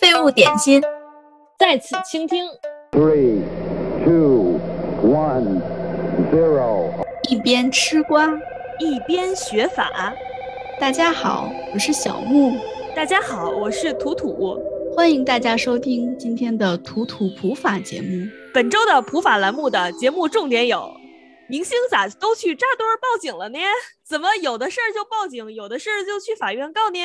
[0.00, 0.82] 废物点心，
[1.56, 2.44] 在此倾听。
[2.90, 3.42] Three,
[4.04, 4.58] two,
[5.04, 5.62] one,
[6.32, 6.90] zero.
[7.28, 8.28] 一边吃瓜。
[8.80, 10.12] 一边学法。
[10.80, 12.58] 大家好，我是小木，
[12.96, 14.58] 大家好，我是图图。
[14.96, 18.26] 欢迎大家收听今天的图图普法节目。
[18.52, 20.90] 本周的普法栏目的节目重点有：
[21.48, 23.58] 明星咋都去扎堆儿报警了呢？
[24.04, 26.98] 怎么有的事儿就报警，有的事儿就去法院告呢？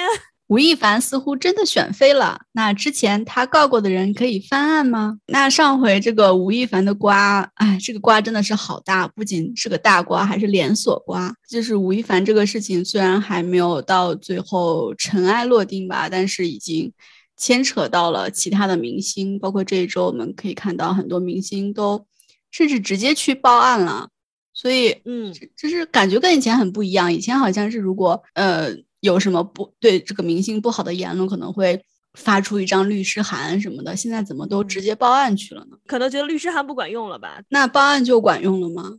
[0.48, 5.18] 吴亦凡似乎真的选飞了，那之前他告过的人可以翻案吗？
[5.26, 11.34] 那上回这个吴亦凡的瓜，哎，这个瓜真的是好大，不仅是个大瓜，还是连锁瓜。
[11.50, 16.94] 就是吴亦凡这个事情虽然还没有到最后尘埃落定吧，但是已经
[17.36, 22.06] 牵扯到了其他的明星，包括这一周我们可以看到很多明星都
[22.52, 24.10] 甚至直接去报案了。
[24.54, 27.12] 所以，嗯，就是感觉跟以前很不一样。
[27.12, 28.76] 以前好像是如果呃。
[29.06, 31.80] 有什么不对这个明星不好的言论，可能会
[32.16, 33.96] 发出一张律师函什么的。
[33.96, 35.78] 现在怎么都直接报案去了呢？
[35.86, 37.40] 可能觉得律师函不管用了吧？
[37.50, 38.98] 那报案就管用了吗？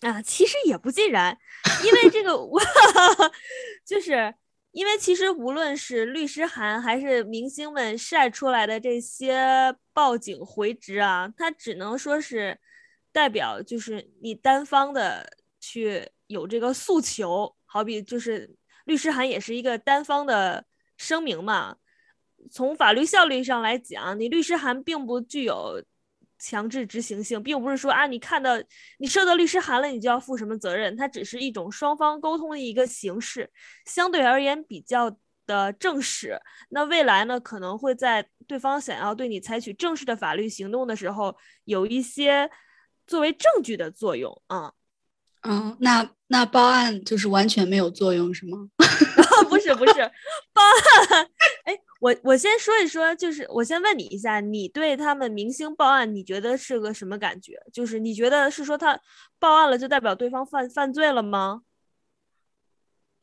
[0.00, 1.38] 啊，其实也不尽然，
[1.84, 2.60] 因为这个我
[3.86, 4.34] 就是
[4.72, 12.58] 因为其实无论是律师函还是明星们晒出来的这些报警回执啊，它只能说是
[13.12, 18.58] 代表就是你单方的去有这个诉求，好比就是。
[18.84, 20.64] 律师函也是一个单方的
[20.96, 21.76] 声明嘛，
[22.50, 25.82] 从法律效力上来讲，你律师函并不具有
[26.38, 28.52] 强制执行性，并不是说啊，你看到
[28.98, 33.50] 你收到律师函了，你就要负什么责任，它只是一种双方沟通的一个形式，
[33.84, 35.14] 相对而言比较
[35.46, 36.40] 的正式。
[36.70, 42.50] 那未来呢，可能会在对方想要对你采取正式的法律行动的时候，有一些
[43.06, 44.72] 作为证据的作用啊。
[45.42, 48.68] 嗯，那那报案就是完全没有作用是吗？
[49.48, 49.94] 不是不是，
[50.52, 50.62] 报
[51.10, 51.26] 案。
[51.64, 57.54] 哎，我我先说一说，就是我先问你一下，你对他们明星报案，你觉得是个什么感觉？
[57.72, 59.00] 就是你觉得是说他
[59.38, 61.62] 报案了就代表对方犯犯罪了吗？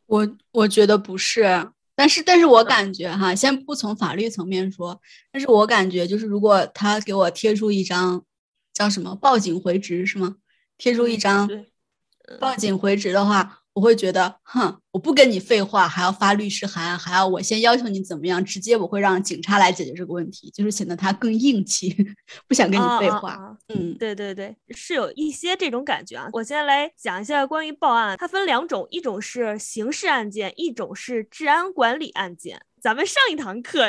[0.08, 5.00] 我我觉得不是，但是但是我感觉哈，先不从法律层面说，
[5.32, 8.26] 但是我感觉就是如果他给我贴出一张
[8.74, 10.38] 叫什么报警回执是吗？
[10.80, 11.48] 贴出一张。
[12.40, 21.96] 报警回执的话，我会觉得，哼，我不跟你废话，还要发律师函，还要我先要求你怎么样，直接我会让警察来解决这个问题，就是显得他更硬气，
[22.48, 23.32] 不想跟你废话。
[23.32, 26.28] 啊啊、嗯，对对对，是有一些这种感觉啊。
[26.34, 32.62] 我先来讲一下关于报案，它分两种，一种是刑事案件，一种是治安管理案件。
[32.82, 33.80] 咱们上一堂课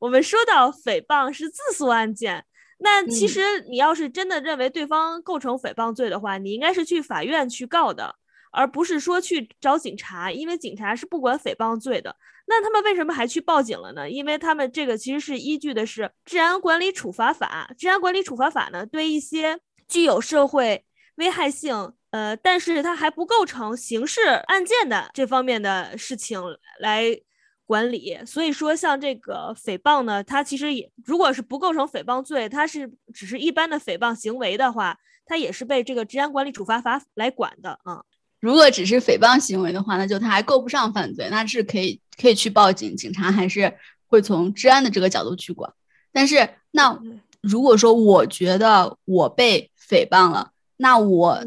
[0.00, 2.44] 我们说到诽谤是自诉案件。
[2.82, 8.16] 那其实你要是真的认为对方构成诽谤罪的话，你应该是去法院去告的，
[8.50, 12.16] 而不是说去找警察，因为警察是不管诽谤罪的。
[12.46, 14.10] 那他们为什么还去报警了呢？
[14.10, 17.68] 因为他们这个其实是依据的是《治安管理处罚法》。
[17.78, 20.84] 《治安管理处罚法》呢，对一些具有社会
[21.16, 26.40] 危害性，呃，但是它还不构成刑事案件的这方面的事情
[26.80, 27.20] 来。
[27.66, 38.02] 管理，所以说像这个诽谤呢，它其实也如果是不构成诽谤罪，它是只是一般的诽谤行为的话，它也是被这个治安管理处罚法来管的啊。
[38.40, 43.72] 如果只是诽谤行为的话，那就他还够不上犯罪，那是可以可以去报警，警察还是
[44.08, 45.72] 会从治安的这个角度去管。
[46.12, 47.00] 但是那
[47.40, 51.44] 如果说我觉得我被诽谤了，那我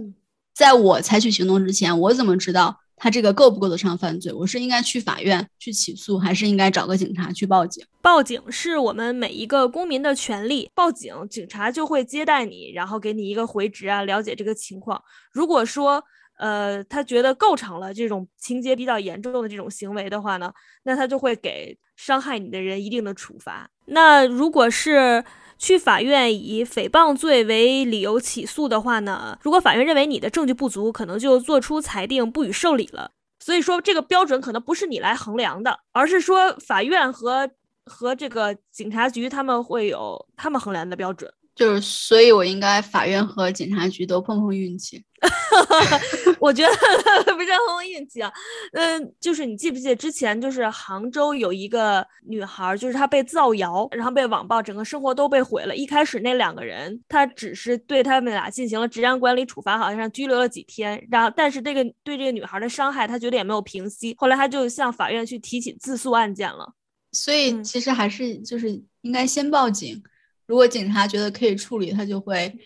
[0.54, 2.80] 在我采取行动之前，我怎么知道？
[2.98, 4.32] 他这个够不够得上犯罪？
[4.32, 7.86] 我是应该去法院去起诉，还是应该找个警察去报警？
[8.02, 10.70] 报警是我们每一个公民的权利。
[10.74, 15.02] 报警，警察就会接待你，然后给你一个回执啊，了解这个情况。
[15.32, 16.04] 如果说
[16.38, 20.52] 呃他觉得构成了这种情节比较严重的这种行为的话呢，
[20.84, 23.70] 那他就会给伤害你的人一定的处罚。
[23.86, 25.24] 那如果是
[25.58, 33.12] 去法院以诽谤罪为理由起诉的话呢，如果法院认为你的证据不足，可能就做出裁定不予受理了。
[33.40, 37.50] 所以说，这个标准可能不是你来衡量的，而是说法院和
[37.86, 41.32] 和这个警察局他们会有他们衡量的标准。
[41.56, 45.04] 就是，所以我应该法院和警察局都碰碰运气。
[46.40, 46.70] 我觉得
[47.34, 48.32] 不是碰碰运气啊，
[48.74, 55.76] 嗯，就是你记不记得之前就是杭州有一个女孩，就是她被造谣，然后被网暴，整个生活都被毁了。
[55.76, 66.74] 一开始那两个人，他只是对他们俩进行了治安管理处罚，好像拘留了几天，然后但是这个对这个女孩的伤害，他觉得也没有平息，后来他就向法院去提起自诉案件了。
[67.14, 68.70] 所以其实还是就是
[69.02, 70.04] 应该先报警。
[70.48, 72.58] 如果警察觉得可以处理，他就会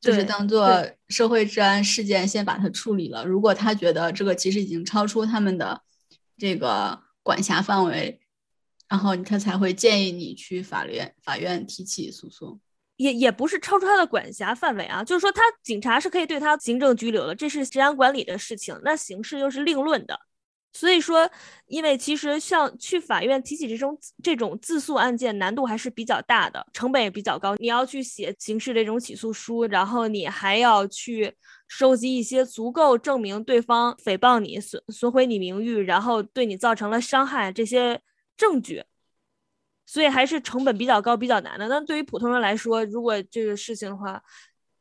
[0.00, 3.24] 就是当做社会治安事件先把它处理了。
[3.24, 5.82] 如果他觉得这个其实已经超出他们的
[6.38, 8.20] 这个管辖范围，
[8.88, 12.60] 然后他才会建议你去法院法院提起诉讼。
[12.96, 20.20] 也也不是超出他的管辖范围啊，就是说他警察是可以对他行政拘留的，这是治安管理的事情，那刑事又是另论的。
[20.72, 21.28] 所以说，
[21.66, 27.56] 因为其实像去法院提起这种这种自诉案件，难度还是比较大的，成本也比较高。
[27.56, 31.36] 你要去写刑事这种起诉书，然后你还要去
[31.66, 38.00] 收集一些足够证明对方诽谤你、损损毁你名誉，然后对你造成了伤害这些
[38.36, 38.84] 证据。
[39.84, 41.66] 所以还是成本比较高、比较难的。
[41.66, 44.22] 那对于普通人来说，如果这个事情的话，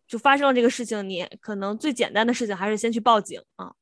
[0.08, 3.74] 就发生了这个事情，你可能最简单的事情还是先去报警啊。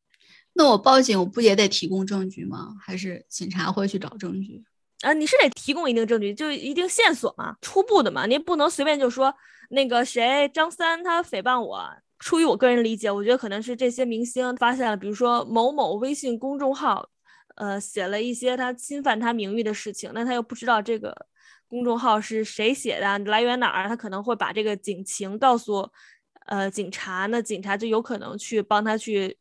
[0.57, 2.75] 那我报警，我不也得提供证据吗？
[2.81, 4.61] 还是警察会去找证据？
[5.01, 9.33] 啊，你是得提供一定证据，就一定线索嘛，初步的嘛，你不能随便就说
[9.69, 11.87] 那个谁张三他诽谤我。
[12.19, 17.09] 出于我个人理解，我觉得可能是这些明星发现了，比如说某某微信公众号。
[17.59, 21.25] 呃，写了一些他侵犯他名誉的事情，那他又不知道这个
[21.67, 25.89] 公众号是谁写的，来源哪儿，他可能会把这个警情告诉
[26.45, 29.35] 呃警察，那警察就有可能去帮他去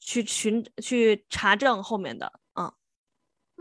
[0.00, 2.72] 去寻去查证后面的，嗯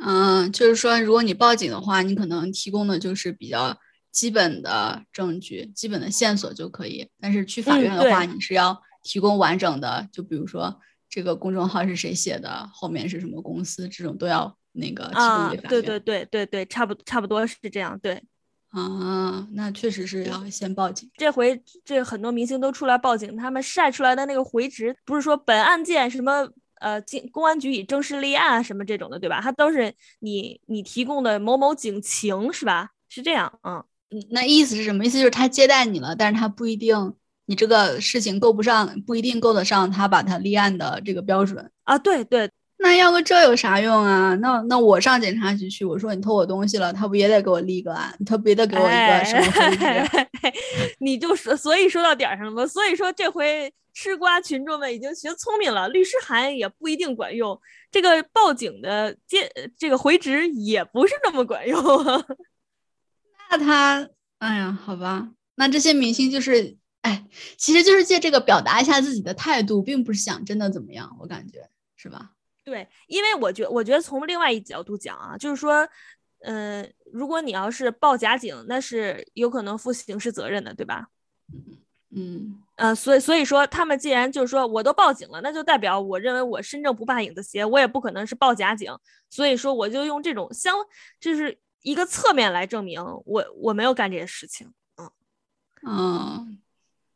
[0.02, 3.78] 嗯，就是说，如果你报警的话，你可能提供的就是比较
[4.12, 10.80] 基本的证据、基本的线索就可以，但是去法院的话，你是要提供完整的，就比如说。
[11.12, 12.70] 这个公众号是谁写的？
[12.72, 13.90] 后面是什么公司？
[13.90, 15.64] 这种都要那个提供给法院。
[15.68, 18.00] 对对对对对，差不差不多是这样。
[18.00, 18.24] 对
[18.70, 21.10] 啊，那确实是要先报警。
[21.18, 26.48] 这回这很多明星都出来报警，他们晒出来的那个回执，不是说本案件什么
[26.80, 29.42] 呃，警公安局已正式立案什么这种的，对吧？
[29.42, 32.90] 他都是你你提供的某某警情是吧？
[33.10, 35.18] 是这样，嗯嗯，那意思是什么意思？
[35.18, 37.14] 就是他接待你了，但是他不一定。
[37.46, 41.98] 你这个事情够不上，不一定够得上他把他立案的这个标准啊。
[41.98, 42.48] 对对，
[42.82, 44.34] 那要个这有啥用啊？
[44.36, 48.18] 那那我上警察局去，我说你偷我东西了，他不也得给我立个案？
[48.26, 50.28] 他不也得给我一个什么
[51.00, 52.66] 你就说，所以说到点上了吗？
[52.66, 57.60] 所以说这回吃瓜群众们已经学聪明了，律师函也不一定管用，
[57.92, 61.84] 这个报警的接这个回执也不是那么管用。
[63.52, 66.78] 那他，哎呀，好吧，那这些明星就是。
[67.02, 67.26] 哎，
[67.58, 72.32] 其实就是借这个表达一下自己的态度，并不是想真的怎么样，我感觉是吧？
[72.70, 75.88] 对，因为我觉我觉得从另外一角度讲啊，就是说，
[76.42, 81.08] 嗯，如果你要是报假警，那是有可能负刑事责任的，对吧？
[81.52, 81.78] 嗯
[82.12, 88.96] 嗯呃，所以所以说他们既然就是说我都报警了，那就代表我认为我身正不怕影子斜，我也不可能是报假警，
[89.30, 90.76] 所以说我就用这种相
[91.20, 95.12] 就是一个侧面来证明我我没有干这些事情，嗯
[95.86, 96.56] 嗯。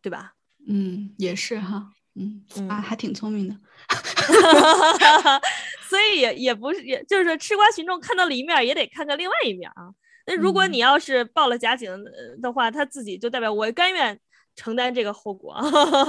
[0.03, 0.35] 对吧？
[0.67, 3.55] 嗯，也是哈，嗯啊，还挺聪明的，
[5.89, 9.93] 所以也也不是，也就是说，吃瓜群众看到了一面，也得看看另外一面啊。
[10.25, 11.91] 那如果你要是报了假警
[12.41, 14.17] 的话，他自己就代表我甘愿
[14.55, 15.55] 承担这个后果。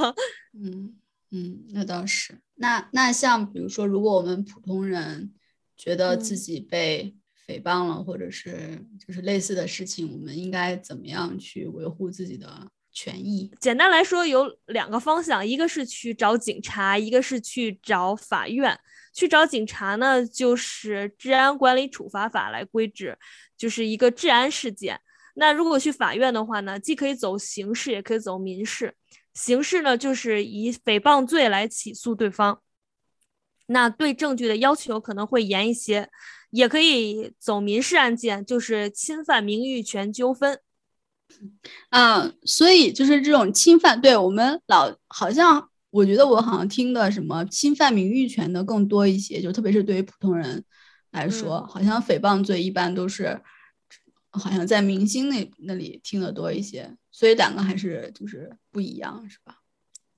[0.53, 0.95] 嗯
[1.31, 2.39] 嗯，那倒是。
[2.57, 5.33] 那那像比如说，如果我们普通人
[5.77, 7.17] 觉得自己被
[7.49, 12.69] 诽谤了，或者是就是类似的事情，我们应该怎么样去维护自己的？
[12.95, 18.79] 权益简单来说有两个方向，一个是去找警察，一个是去找法院。
[19.13, 23.17] 去找警察呢，就是治安管理处罚法来规制，
[23.57, 25.01] 就是一个治安事件。
[25.35, 28.97] 那如果去法院的话呢，既可以走刑事，也可以走民事。
[29.33, 32.61] 刑事呢，就是以诽谤罪来起诉对方，
[33.67, 36.09] 那对证据的要求可能会严一些。
[36.51, 40.61] 也可以走民事案件，就是侵犯名誉权纠纷。
[41.91, 50.65] 嗯，所以就是这种侵犯，对我们老好像，我觉得我好像听的什么侵犯名誉权的更多一些，就特别是对于普通人
[51.13, 53.41] 来说，好像诽谤罪一般都是，
[54.31, 59.59] 好像在明星那那里听的多一些，所以两个还是就是不一样，是吧？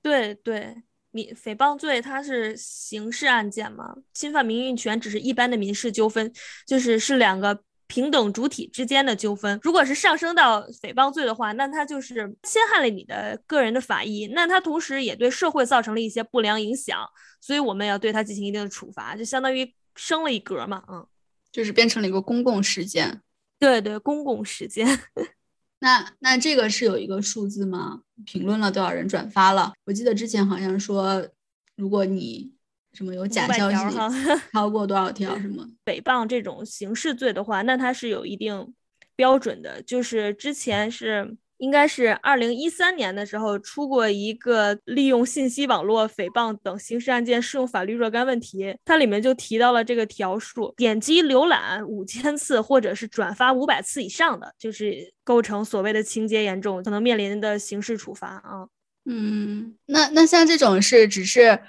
[0.00, 6.32] 对对，你诽谤罪它是刑事案件嘛，侵犯名誉权只是一般的民事纠纷，
[6.66, 7.62] 就是是两个。
[7.88, 17.07] 平等主体之间的纠纷，如果是上升到诽谤罪的话，那它就是侵害了你的个人的法益，那它同时也对社会造成了一些不良影响，
[17.40, 21.07] 所以我们要对它进行一定的处罚，就相当于升了一格嘛，嗯，
[21.52, 23.21] 就是变成了一个公共事件。
[23.59, 24.87] 对对，公共事件。
[25.78, 28.00] 那那这个是有一个数字吗？
[28.25, 29.75] 评论了多少人转发了？
[29.85, 31.28] 我记得之前好像说，
[31.76, 32.55] 如果你。
[32.96, 33.76] 什么有假消息
[34.52, 35.38] 超过多少条？
[35.38, 38.74] 什么诽谤这种刑事罪的话，那它是有一定
[39.14, 39.82] 标准的。
[39.82, 58.68] 就是之前是应该是二零一三年的时候出过一个利用信息网络诽谤等刑事案件适用法律若干问题，它里面就提到了这个条数，点击浏览五千次或者是转发五百次以上的，就是构成所谓的情节严重，可能面临的刑事处罚啊。
[59.08, 61.60] 嗯，那那像这种是只是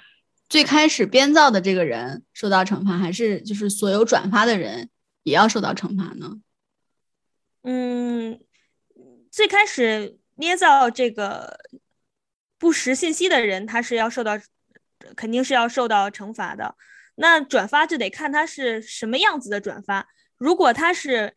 [0.48, 4.90] 最开始编造的这个人受到惩罚，还是就是所有转发的人
[5.22, 6.40] 也要受到惩罚呢？
[7.62, 8.40] 嗯。
[9.30, 11.60] 最开始捏造这个
[12.58, 14.32] 不实信息的人，他是要受到，
[15.14, 16.74] 肯定是要受到惩罚的。
[17.16, 20.08] 那转发就得看他是什么样子的转发。
[20.38, 21.34] 如果他是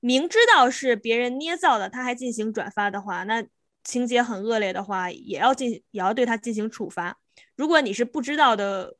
[0.00, 3.44] 明知道是别人捏造的，他还进行转发的话，那
[3.84, 7.18] 情节很恶劣的话，也要进也要对他进行处罚。
[7.56, 8.96] 如果你是不知道的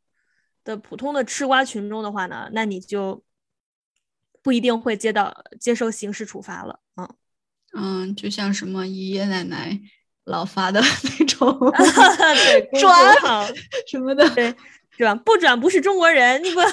[0.64, 3.22] 的普通的吃瓜群众的话呢，那你就
[4.42, 6.80] 不一定会接到接受刑事处罚了。
[6.96, 7.08] 嗯。
[7.76, 9.76] 嗯，就像什么爷爷奶奶
[10.24, 11.58] 老发的那种
[12.70, 13.52] 对 转
[13.90, 14.54] 什么的，对，
[14.92, 16.68] 转不转不是中国人，你不要，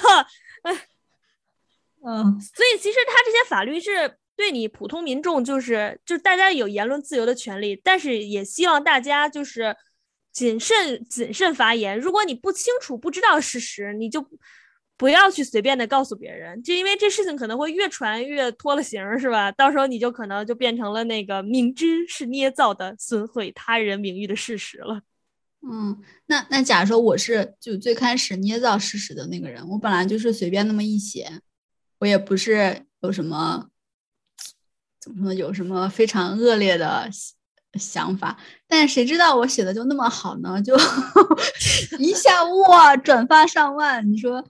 [2.06, 9.76] 嗯，所以其实他这些法律是对你普通民众，就是就是大家有言论自由的权利，但是也希望大家就是
[10.32, 11.98] 谨慎谨慎发言。
[11.98, 14.26] 如果你不清楚不知道事实，你就。
[14.98, 19.50] 不要去随便的告诉别人，就因为这事情可能会越传越脱了形，是吧？
[19.50, 25.00] 到时候你就可能就变成了那个明知是捏造的、损毁他人名誉的事实了。
[25.68, 31.40] 嗯，那那假如说我是就最开始捏造事实的那个人，我本来就是随便那么一写，
[31.98, 33.66] 我也不是有什么
[35.00, 37.10] 怎么说呢有什么非常恶劣的
[37.78, 38.36] 想法，
[38.68, 40.60] 但谁知道我写的就那么好呢？
[40.62, 40.76] 就
[41.98, 44.44] 一下哇，转发上万，你说。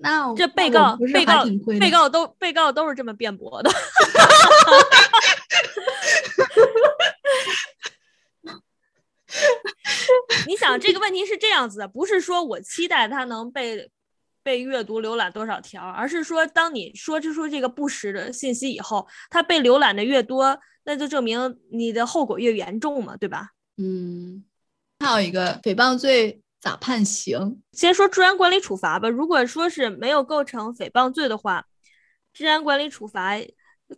[0.00, 1.44] 那这被告、被告、
[1.80, 3.70] 被告都被告都是这么辩驳的。
[10.46, 13.90] 你想这个问题是这样子的，不是说我期待他能被
[14.44, 23.48] 被阅读浏览多少条，而是说当你说出这个不实的信息以后，它被浏览的越多，那就证明你的后果越严重嘛，对吧？
[23.78, 24.44] 嗯，
[25.00, 26.40] 还有一个诽谤罪。
[26.60, 27.60] 咋判刑？
[27.72, 29.06] 先说治安管理处罚吧。
[29.06, 31.66] 如果说是没有构成诽谤罪的话，
[32.32, 33.34] 治安管理处罚，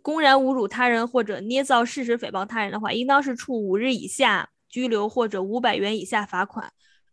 [0.01, 6.69] 公然侮辱他人或者捏造事实诽谤他人的话，应当是处五日以下拘留或者五百元以下罚款。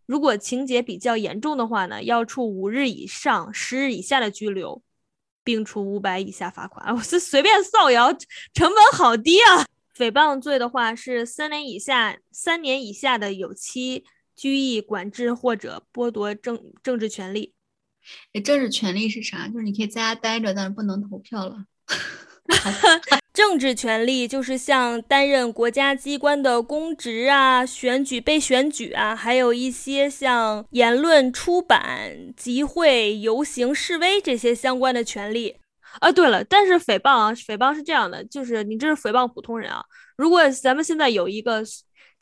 [0.07, 4.83] 如果情节比较严重的话呢，要处五日以上十日以下的拘留，
[5.43, 6.93] 并处五百以下罚款。
[6.97, 8.13] 我是随便造谣，
[8.53, 9.67] 成本好低啊！
[9.97, 14.05] 诽谤罪的话是三年以下三年以下的有期。
[14.37, 17.55] 拘役、管制或者剥夺政政治权利。
[18.33, 19.47] 哎，政治权利是啥？
[19.47, 21.67] 就是你可以在家待着，但是不能投票了。
[23.33, 35.57] 政治权利就是像担任国家机关的公职啊、选举被选举啊，还有一些像言论、出版、集会、游行、示威这些相关的权利。
[36.01, 39.83] 啊，对了，但是诽谤啊，诽谤是这样的，就是你这是诽谤普通人啊。
[40.17, 41.63] 如果咱们现在有一个。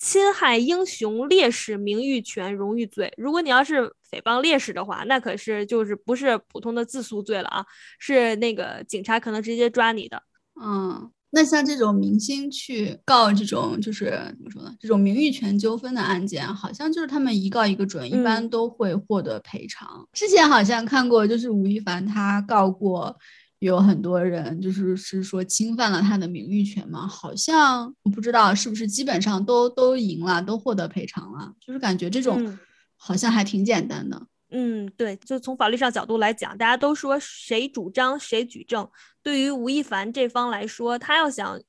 [0.03, 3.15] 侵害英雄烈士名誉权、荣誉罪。
[3.17, 7.65] 如果你要是诽谤烈士的话，那可是就是不是普通的自诉罪了啊，
[8.01, 10.21] 是那个警察可能直接抓你的。
[10.61, 14.07] 嗯，那像这种明星去告这种就是
[14.37, 14.75] 怎么说呢？
[14.81, 20.05] 这种名誉权纠纷的案件，好像就是他们一告一个准，一般都会获得赔偿。
[20.13, 23.17] 之前好像看过，就是吴亦凡他告过。
[23.63, 27.07] 有很多人就是是说侵犯了他的名誉权嘛？
[27.07, 31.55] 好像我不知道是不是基本上都都赢了，都获得赔偿了。
[31.61, 32.59] 就是感觉这种
[32.97, 34.21] 好像还挺简单的。
[34.51, 38.91] 嗯，对，就从法律上角度来讲，大家都说谁主张谁举证。
[39.23, 41.63] 对于吴亦凡这方来说，他要想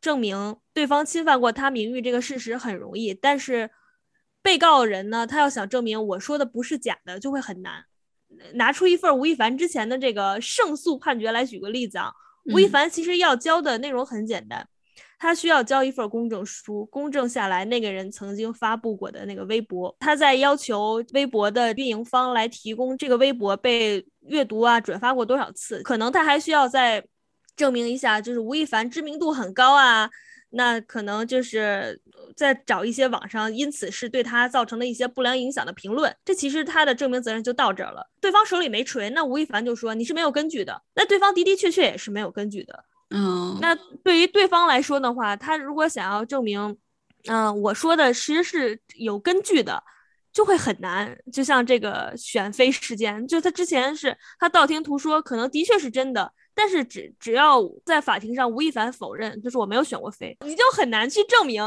[0.00, 3.70] 证明对方侵犯过他名誉这个事实很容易，但是
[4.42, 7.84] 被告人呢，他要想证明我说的不是假的，就会很难。
[8.54, 12.10] 拿出一份吴亦凡之前的这个胜诉判决来举个例子啊，
[12.52, 14.66] 吴亦凡其实要交的内容很简单，
[15.18, 27.04] 他需要交一份公证书，公证下来那个人曾经发布过的那个微博，他在要求微博的运营方来提供这个微博被阅读啊、转发过多少次，可能他还需要再
[27.54, 30.10] 证明一下，就是吴亦凡知名度很高啊。
[30.52, 32.00] 那可能就是
[32.36, 38.08] 在找一些网上因此是对他造成的一些不良影响的评论，这其实他的证明责任就到这儿了。
[38.20, 40.82] 对方手里没锤，那吴亦凡就说你是没有根据的。
[40.94, 42.84] 那对方的的确确也是没有根据的。
[43.10, 46.76] 嗯，那对于对方来说的话，他如果想要证明，
[47.26, 49.82] 嗯，我说的其实是有根据的，
[50.32, 51.18] 就会很难。
[51.32, 56.32] 就像这个选妃事件，就他之前是他道听途说，可能的确是真的。
[56.52, 61.62] 但是只只要在法庭上吴亦凡否认，就是我没有选过妃，你就很难去证明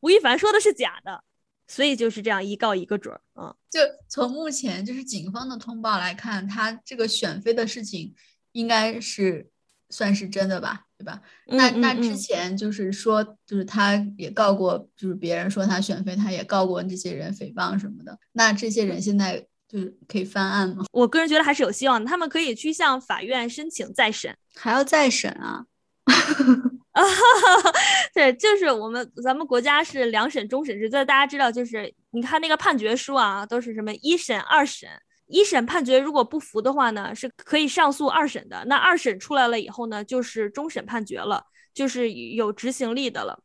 [0.00, 1.24] 吴亦凡说的是假的。
[1.66, 3.78] 所以就是这样一告一个准儿，啊，就
[4.08, 8.12] 从目前就是警方的通报来看，他这个选妃的事情
[8.50, 9.48] 应该是
[9.88, 11.22] 算是真的吧，对吧？
[11.46, 18.18] 那那之前就是说，就是他也告过，就是别人说他选妃，他也告过这些人诽谤什么的。
[18.32, 20.86] 那这些人现在就是可以翻案吗？
[20.90, 25.66] 我个人觉得还是有希望的，他们可以去向法院申请再审，还要再审啊。
[26.92, 27.02] 啊，
[28.12, 34.88] 对，就是我们咱们国家是两审终审制，这大家知道，就是你看那个判决书啊，都是什么一审、二审，
[35.26, 38.64] 一审判决如果不服的话呢，是可以上诉二审的。
[38.66, 43.42] 那二审出来了以后呢，就是终审判决了，就是有执行力的了。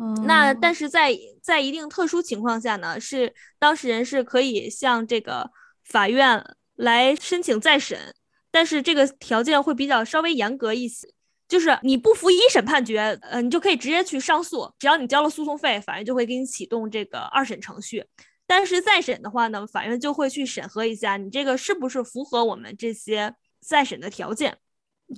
[0.00, 5.50] 嗯，那但是在在一定特殊情况下呢，是当事人是可以向这个
[5.84, 6.44] 法院
[6.76, 8.14] 来申请再审，
[8.52, 11.08] 但是这个条件会比较稍微严格一些。
[11.46, 18.04] 就是你不服一审判决，呃，你就可以直接去上诉，只要你交了诉讼费，法院就会给你启动这个二审程序。
[18.46, 24.56] 但是再审的话呢，法院就会去审核一下你这个是不是符合我们这些再审的条件。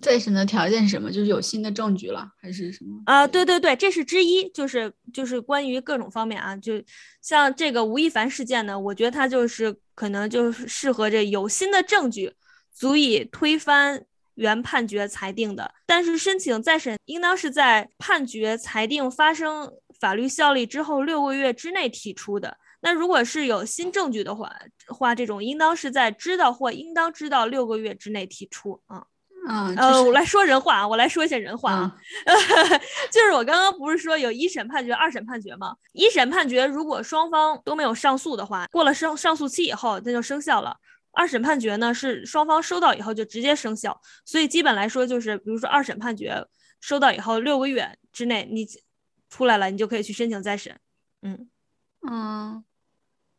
[0.02, 1.12] 再审的条件是什么？
[1.12, 3.00] 就是有新的证据了，还是什么？
[3.06, 6.83] 啊，对对对，这是之一，就是就是关于各种方面啊，就
[7.23, 12.35] 像这个吴亦凡事件呢，我觉得他就是可能就是适合这有新的证据，
[12.75, 14.04] 足以推翻。
[14.37, 22.57] 原判决裁定的，但是申请再审应当是在判决裁定发生法律效力之后六个月之内提出的。
[22.81, 24.52] 那如果是有新证据的话，
[24.88, 28.81] 话这种应当是在知道或应当知道六个月之内提出。
[28.87, 29.05] 啊
[29.49, 31.97] 啊，呃，我来说人话啊，我来说一下人话啊，
[33.12, 35.75] 就是我刚刚不是说有一审判决、二审判决吗？
[35.93, 40.76] 一审判决如果双方都没有上诉的话，过了上上诉期以后，那就生效了。
[41.16, 46.46] 二审判决呢是双方收到以后就直接生效，所以基本来说就是，比如说二审判决
[46.78, 48.66] 收到以后六个月之内你
[49.30, 50.78] 出来了，你就可以去申请再审。
[51.23, 51.49] 嗯
[52.06, 52.64] 嗯，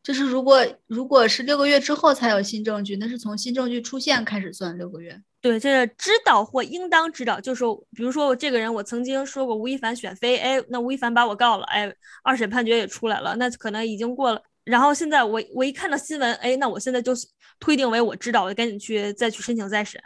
[0.01, 5.21] 就是如果如果是六个月之后才有新证据，那是从新证据出现开始算六个月。
[5.39, 7.63] 对，这是知道或应当知道，就是
[7.95, 14.41] 比如说我这个人我曾经说过吴亦凡选妃，哎，那吴亦凡把我告了，哎，二审判决也出来了，那可能已经过了。
[14.67, 17.13] 然后现在我我一看到新闻，哎，那我现在就
[17.59, 20.01] 推定为我知道，我赶紧去再去申请再审。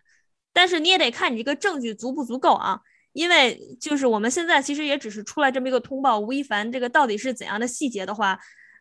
[0.53, 2.79] 但是你也得看你这个证据足不足够啊，
[3.13, 8.37] 因为就是我们现在其实也只是出来这么一个通报，吴亦凡这个到底是怎样的细节的话，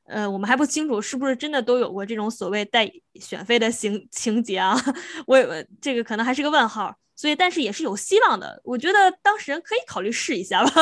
[0.06, 2.90] 呃，我们还不清楚是不是真的都有过这种所谓带
[3.20, 4.76] 选妃的情情节啊，
[5.26, 5.38] 我
[5.80, 6.94] 这个可能还是个问号。
[7.16, 10.72] 所以，但是也是有希望的，我觉得当事人可以考虑试一下吧。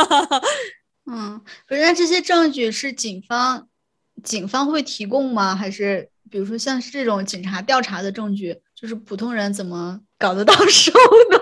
[1.10, 3.68] 嗯，不是，那这些证据是警方。
[4.24, 5.54] 警方会提供吗？
[5.54, 10.92] 还是比如说像是这种警察调查的证据，就是普通人怎么搞得到手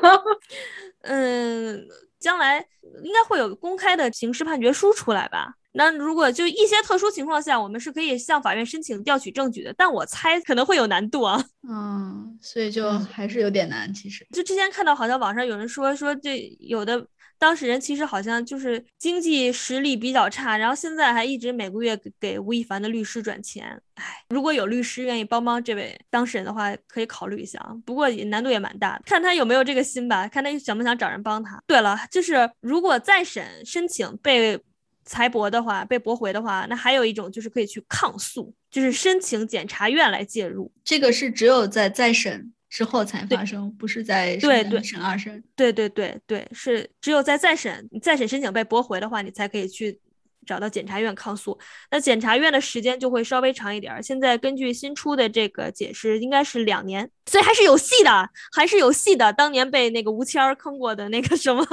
[0.02, 0.10] 呢？
[1.02, 1.86] 嗯，
[2.18, 2.58] 将来
[3.02, 5.54] 应该会有公开的刑事判决书出来吧？
[5.72, 11.44] 那如果就一些特殊情况下，我们是可以向法院申请调取证据的，但我猜可能会有难度啊。
[11.68, 13.92] 嗯，所以就还是有点难。
[13.92, 17.06] 其实就之前看到好像网上有人说说这有的。
[17.38, 23.80] 当事人其实好像就是经济实力比较差，然后现在还一直每个月给吴亦凡的律师转钱。
[23.94, 27.74] 哎，如果有律师愿意帮帮这位当事人的话，可以考虑一下啊。
[27.84, 31.62] 不过难度也蛮大的，看他有没有这个心吧，看他想不想找人帮他。
[31.66, 34.58] 对了，就是如果再审申请被
[35.04, 40.72] 裁驳的话，被驳回的话，那还有一种就是可以去抗诉，就是申请检察院来介入。
[40.84, 42.52] 这个是只有在再审。
[42.68, 49.98] 之后才发生，不是在对对审二审，对对对对，是只有在再审再审申请被驳回的话，你才可以去
[50.44, 51.58] 找到检察院抗诉。
[51.90, 54.02] 那检察院的时间就会稍微长一点。
[54.02, 59.32] 现在根据新出的这个解释，应该是两年，所以还是有戏的，还是有戏的。
[59.32, 61.64] 当年被那个吴谦儿坑过的那个什么。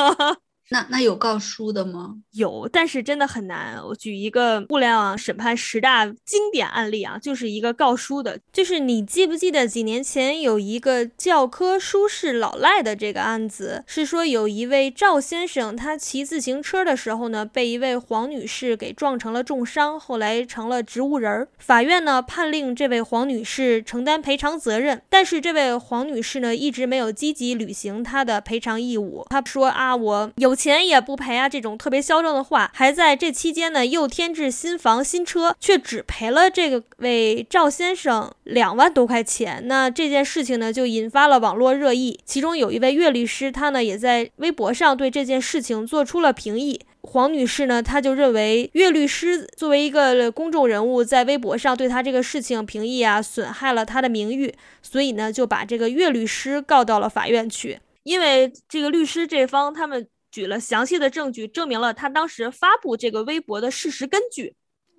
[0.69, 2.15] 那那有告输的吗？
[2.31, 3.77] 有，但是真的很难。
[3.85, 21.49] 我举一个互联网审判十大经典案例啊，就是一个告输的，就是你记不记得几年前有一个教科书式老赖的这个案子，是说有一位赵先生，他骑自行车的时候呢，被一位黄女士给撞成了重伤，后来成了植物人儿。
[21.59, 29.23] 法院呢判令这位黄女士承担赔偿责任，但是这位黄女士呢一直没有积极履行她的赔偿义务。
[29.29, 30.52] 她说啊，我有。
[30.53, 31.49] 有钱也不赔啊！
[31.49, 39.63] 这种特别嚣张的话，还在这期间呢，又添置新房新车，却只赔了这个位赵先生两万多块钱。
[39.67, 42.19] 那这件事情呢，就引发了网络热议。
[42.23, 46.79] 其中有一位岳律师，他呢也在微博上对这件事情做出了评议。
[47.01, 57.79] 黄女士呢，她就认为岳律师作为一个公众人物，在微博上对他这个事情评议啊，损害了他的名誉，所以呢，就把这个岳律师告到了法院去。
[58.03, 64.55] 因为这个律师这方他们举了详细的证据，证明了他当时发布这个微博的事实根据。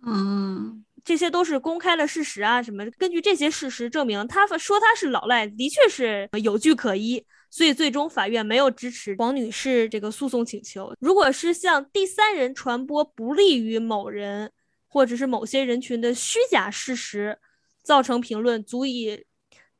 [0.06, 2.88] 嗯，这些都是公开的事实啊，什么？
[2.96, 7.20] 根据这些事实证明，他说他是老赖，的确是有据可依，
[7.50, 10.94] 所以最终法院没有支持黄女士这个诉讼请求。
[11.00, 14.52] 如果是向第三人传播不利于某人
[14.86, 17.36] 或者是某些人群的虚假事实，
[17.82, 19.26] 造成评论足以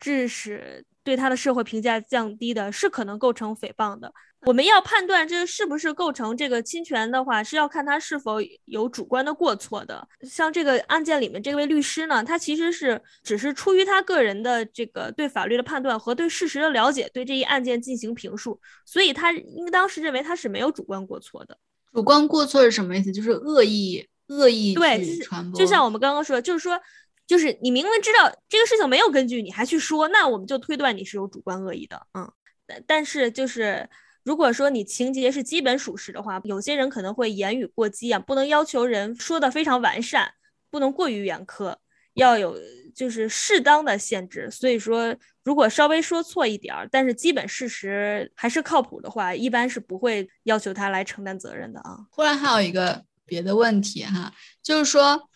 [0.00, 4.12] 致使对他的社会评价降低的，是可能构成诽谤的。
[4.46, 10.06] 我们要判断这是不是构成这个侵权的话，是要看他是否有主观的过错的。
[10.20, 21.56] 像这个案件里面这位律师呢，他其实是只是出于他个人的这个对法律的判断和对事实的了解，对这一案件进行评述，所以他应当是认为他是没有主观过错的。
[21.94, 23.10] 主观过错是什么意思？
[23.10, 26.78] 就是恶意恶意对，去就是传播，就像我们刚刚说的，就是说，
[27.26, 32.30] 就是你明明知道这个事情没有根据，你还去说，那我们就推断你是有主观恶意的，嗯。
[32.66, 33.86] 但但是就是，
[34.22, 40.32] 如果说你情节是基本属实的话，有些人可能会言语过激啊，不能要求人说的非常完善，
[40.70, 41.76] 不能过于严苛，
[42.14, 42.58] 要有
[42.94, 44.50] 就是适当的限制。
[44.50, 51.98] 所以说，如果稍微说错一点儿，但是基本事实还是靠谱的话，一般是不会要求他来承担责任的啊。
[52.10, 54.32] 忽然还有一个别的问题哈，
[54.62, 55.28] 就是说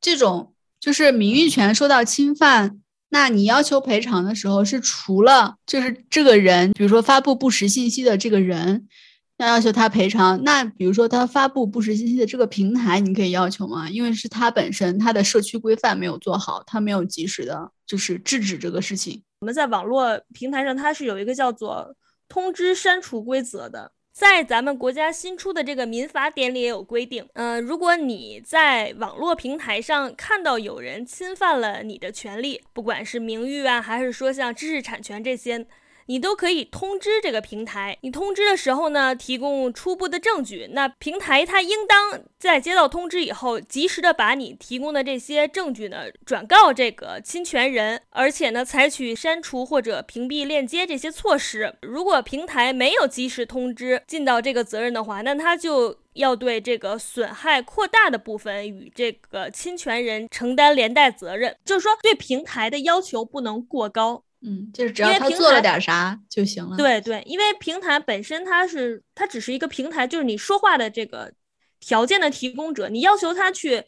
[0.00, 0.52] 这种
[0.82, 8.88] 就是名誉权受到侵犯，那你要求赔偿的时候，是除了就是这个人，比如说发布不实信息的这个人，
[9.36, 13.88] 要要求他赔偿，那比如说他发布不实信息的这个平台，你可以要求吗？
[13.88, 19.22] 因为是他本身他的社区规范没有做好，他没有及时的就是制止这个事情。
[19.38, 21.94] 我们在网络平台上，它是有一个叫做
[22.28, 23.92] 通知删除规则的。
[24.12, 35.66] 在咱们国家新出的这个民法典里也有规定，嗯，如果你在网络平台上看到有人侵犯了你的权利，不管是名誉啊，还是说像知识产权这些，
[36.06, 37.96] 你都可以通知这个平台。
[38.02, 40.68] 你通知的时候呢，提供初步的证据。
[40.72, 51.74] 那平台它应当在接到通知以后，及时的把你提供的这些证据呢转告这个侵权人，而且呢采取删除或者屏蔽链接这些措施。
[51.82, 61.56] 如果平台没有及时通知尽到这个责任的话，那他就要对这个损害扩大的部分与这个侵权人承担连带责任。
[61.64, 64.24] 就是说，对平台的要求不能过高。
[64.44, 71.32] 嗯，就是只要他做了点啥就行了。，对对，因为平台本身它是它只是一个平台，就是你说话的这个
[71.78, 73.84] 条件的提供者，你要求他去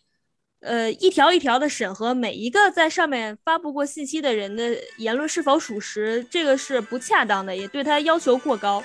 [0.61, 8.83] 呃一条一条的审核每一个在上面发布过信息的人的言论是否属实，这个是不恰当的，也对他要求过高。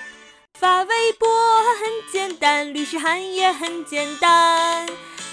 [0.58, 4.88] 发微博很简单，律师函也很简单，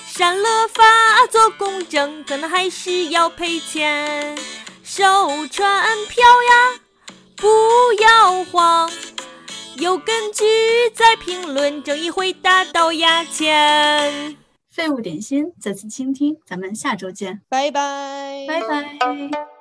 [0.05, 4.37] 删了发做公证，可能还是要赔钱。
[4.89, 5.03] 收
[5.47, 6.79] 传票呀，
[7.35, 7.45] 不
[8.01, 8.89] 要慌，
[9.75, 10.45] 有根据
[10.95, 14.37] 在评论，正义会打到牙签。
[14.69, 19.56] 废物点心，再次倾听，咱们下周见，拜拜，拜拜。